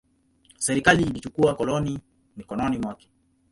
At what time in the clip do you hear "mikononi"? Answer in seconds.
2.37-2.77